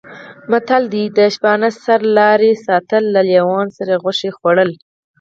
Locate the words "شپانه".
1.35-1.69